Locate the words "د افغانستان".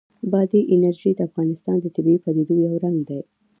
1.15-1.75